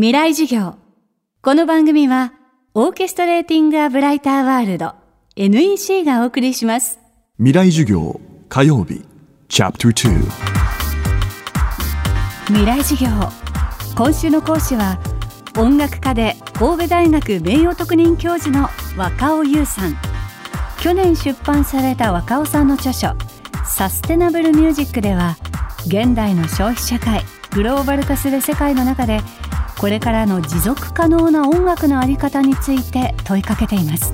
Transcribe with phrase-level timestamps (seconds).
[0.00, 0.76] 未来授業。
[1.42, 2.32] この番組は
[2.72, 4.94] オーケストレーティング・ア・ブライター・ワールド
[5.34, 7.00] NEC がお送りします。
[7.38, 9.04] 未来授業火曜日
[9.48, 10.20] チャプター
[12.46, 13.08] 未来授業。
[13.96, 15.00] 今週の講師は
[15.58, 19.96] 音楽家で神戸大学名誉特任教授の若尾優さん。
[20.80, 23.16] 去年出版された若尾さんの著書
[23.64, 25.36] サステナブルミュージックでは
[25.88, 29.22] 現代の消費社会グローバル化する世界の中で
[29.78, 34.12] これからの持続可能な音楽のあり方について問いかけています。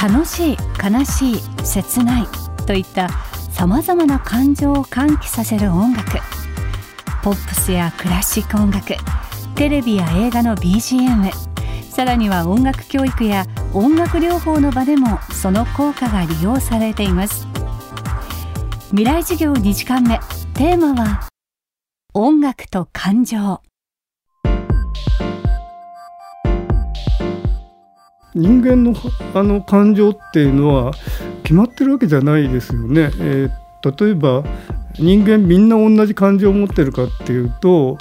[0.00, 2.26] 楽しい悲しい切ない
[2.66, 3.08] といった
[3.50, 6.18] さまざまな感情を喚起させる音楽。
[7.22, 8.94] ポップスやクラシック音楽
[9.54, 11.32] テレビや映画の BGM
[11.90, 17.46] さらには音楽教育や音楽療法の場でもその効果が利用されています。
[18.90, 20.18] 未来授業2時間目
[20.54, 21.35] テーマは
[22.18, 23.60] 音楽と感情
[28.34, 28.94] 人間の
[29.34, 30.92] あの感情っていうのは
[31.42, 33.10] 決まってるわけじゃないですよね。
[33.20, 34.44] えー、例えば
[34.98, 37.98] 人間みんな同じ感情を持ってるかっていうと,、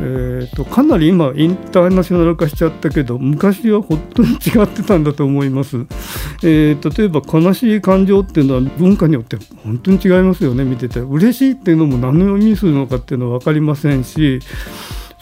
[0.00, 5.86] えーと、かなり今インターナショナル化しちゃったけど昔は本当に違ってたんだと思います。
[6.42, 14.40] えー、例えば悲しい感情っていうのは文化によって本当に違いますよね見てて嬉しいっていうのも何を意味するのかっていうのは分かりませんし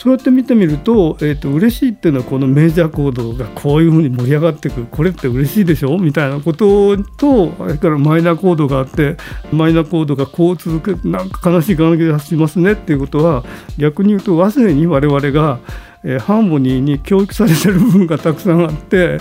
[0.03, 5.99] そうやって見てみると,、えーと、嬉しいっていうのはこのメジャーコードがこういうふうに盛り上がっていくこれって嬉しいでしょ？
[5.99, 9.19] みたいなこととそれからマイナーコードがあって
[9.53, 12.73] マイナーコードがこう続くなんか悲しい感じがしますね？
[12.73, 13.45] っていうことは
[13.77, 15.61] 逆に言うと忘れに我々が
[16.03, 19.19] えー、ハーモニーに教育されてる部分がたくさんあって、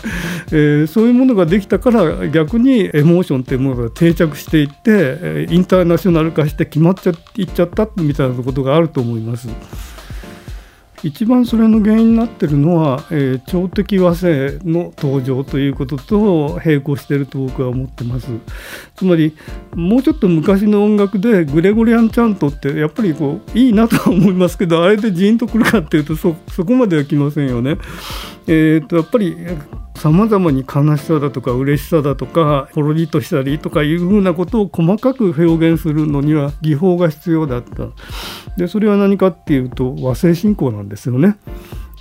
[0.47, 9.49] えー、そういうものができたから逆にエモーションっていうものが定着していってインターナショナル化して決まっちゃいっちゃったみたいなことがあると思います。
[11.03, 18.28] 一番それの原因になってるのは、えー、超的和声の登場ということと並行していると僕は思ってます
[18.95, 19.36] つまり
[19.76, 27.77] もうちょっと昔の音楽でグレゴリアンチャントってやっぱりこういいなとは思いますけどあれでジーンとくるかっていうとそこまではきませんよね。
[28.48, 29.37] えーとやっぱり
[29.99, 37.89] さまざまに悲しさだとか嬉しさだとかほろりとしたりとかいうふうなことを細かく表現するのには技法が必要だった
[38.55, 41.37] でそれは何かっていうと和製信仰なんですよね。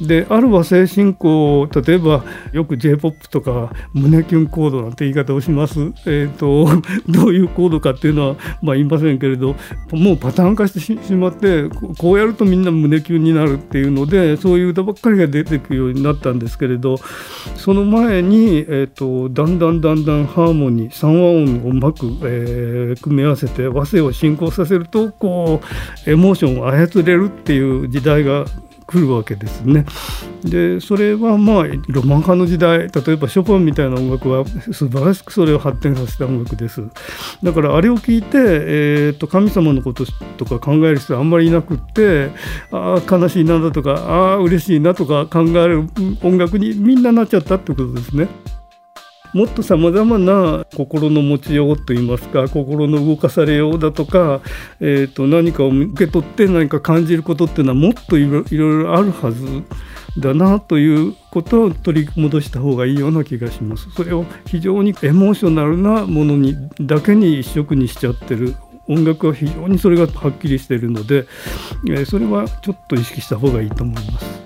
[0.00, 6.68] である和製信仰例えばよく j p o p とか胸キュンコードなんて言い方をします、えーと、
[7.10, 9.56] どういうコードかっていうのは、まあ、言いませんけれど
[9.90, 11.64] もうパターン化してしまって
[11.98, 16.98] こうやるとみんな胸キュンになるっていうのでそういう歌ばっかりが出てくるようになったんですけれど
[17.56, 25.60] その前に、えーと、だんだんだんだんハーモニー三和音をうまく、えー、組み合わせて和声を進行させるとこ
[26.06, 28.44] うエモーションを操れるっていう時代が
[28.88, 29.84] 来るわけですね。
[30.42, 36.82] でそれはまあロマン派の時代例えばショパンみたいな音楽は素晴らしくそれを発展させた音楽です。
[37.42, 40.06] だからあれを聞いて、えー、と神様のこと
[40.38, 42.30] とか考える人はあんまりいなくって
[42.72, 45.88] ああ悲しいなだとかああ嬉しいなとか考える
[46.22, 48.26] 音楽にみんななっちゃったってことですね。
[49.34, 54.40] もっとさまざまな心の持ちようといいますか心の動かされようだとか、
[54.80, 59.44] えー、と何かを受け取って何か感じることっていうのはもっといろいろあるはず
[60.18, 63.90] だなということを取り戻した方がいいような気がします。
[63.90, 68.56] それを非常にエモーショナルなものにだけに一色にしちゃってる
[68.88, 71.26] 音楽は非常にそれがはっきりしてるので、
[71.90, 74.37] えそれはちょっと意識した方がいいと思います。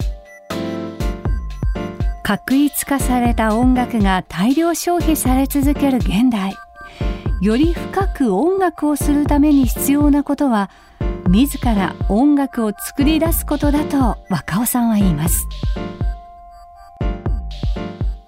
[2.33, 6.55] 確一化された音楽が大量消費され続ける現代。
[7.43, 10.71] より深く音楽をするために必要なことは
[11.29, 15.47] 自ら音楽を作り出すことだと若尾さんは言います。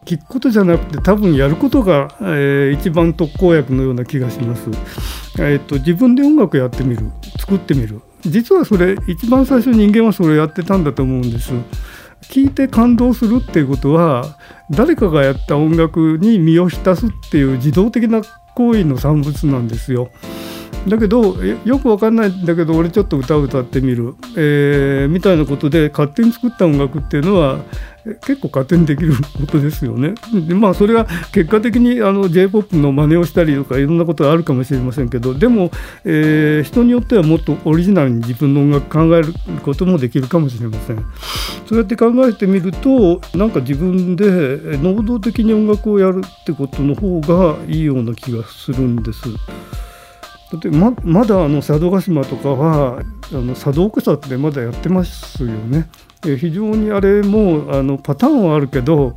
[0.05, 4.69] 聞くことじゃなくて多分やることが、えー、一番特効薬のような気がします、
[5.39, 7.11] えーと、自分で音楽やってみる。
[7.39, 8.03] 作ってみる。
[8.21, 11.55] 実はそれ一番最初人間はそれをやってたんだと思うんです。
[12.31, 14.38] 聞いて感動するっていうことは
[14.71, 18.23] 誰かがやった音楽に身を浸すっていう自動的な
[18.55, 20.11] 行為の産物なんですよ。
[20.88, 27.65] だけどよくわかんないんだけど俺ちょっと歌を歌ってみる、えー、みたいなことで勝手に作った音楽っていうのは
[28.26, 30.15] 結構勝手にできることですよね。
[30.47, 35.71] でまあそれは結果的にあの j p o p の真似をしたりとかいろんなことがあるかもしれませんけどでも、
[36.05, 39.32] えー、人によってはもっとオリジナルに自分の音楽考える
[39.62, 41.05] こともできるかもしれません。
[41.66, 49.28] そうやって考えてみるとなんか自分で能動的に音楽をやるってことの方がいいような気がするんです。
[50.62, 55.88] 例えばままだあの佐渡島とかはあの佐渡草ってまだやってますよね。
[56.22, 59.16] 非常にあれもあのパターンはあるけど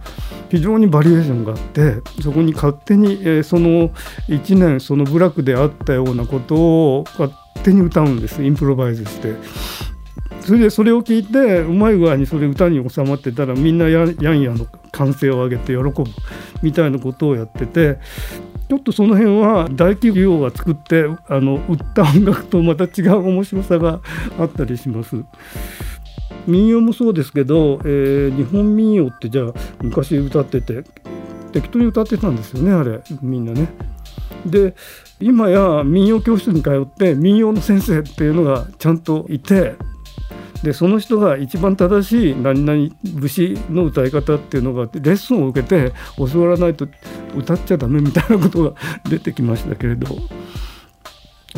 [0.50, 3.90] 非常にバリエーションがあってそこに勝手に、えー、その
[4.28, 7.32] 1年その部落であったようなことを勝
[7.64, 9.36] 手に歌うんですインプロバイズして。
[10.48, 16.06] それでそれを聞いてうまい具合にそれ歌に収まってたらみんなややんやの歓声を上げて喜ぶ
[16.62, 18.00] みたいなことをやってて
[18.70, 24.00] ちょっとその辺は大企業が作ってあの売った音楽とまた違う面白さが
[24.40, 25.22] あったりします。
[26.46, 30.84] 民謡もそうですけど、えー、日本民謡ってじゃあ昔歌ってて
[31.52, 33.68] 適当に歌ってたんですよねあれみんなね。
[34.46, 34.76] で
[35.20, 39.76] 今や民謡教室に通って民謡の先生っていうのがちゃんといて
[40.64, 42.90] でその人が一番正しい何々
[43.22, 46.88] 節の歌い方っていうのがレッスンを受けて教わらないと
[47.36, 48.74] 歌っちゃダメみたいなことが
[49.10, 50.18] 出てきましたけれど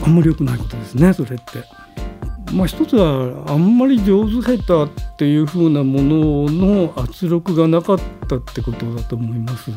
[0.03, 1.63] あんまり良くないことですねそれって。
[2.53, 9.69] まあ、一つはあんまり上手下手っていう風なものの圧力がなかったってことだと思います。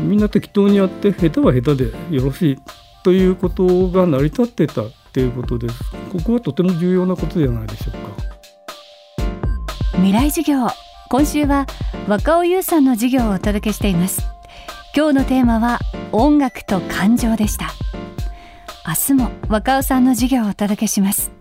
[0.00, 2.58] みんな適当にやって下手は下手でよろしい
[3.04, 5.74] ということが成り立ってたっていうことです。
[6.12, 8.30] ここはとても重要なことじゃないでしょうか。
[9.94, 10.68] 未来授業
[11.10, 11.66] 今週は
[12.06, 14.22] 若尾優さんの授業をお届けしています。
[14.96, 15.80] 今日のテーマは
[16.12, 17.72] 音楽と感情でした。
[18.86, 21.32] 明日も若尾さんの授業をお届けします。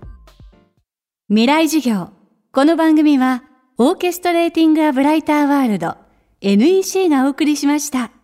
[1.30, 2.10] 未来授業
[2.52, 3.44] この番組は
[3.78, 5.96] オーケストレーティング・ア・ブライター・ワールド
[6.42, 8.19] NEC がお送りしました。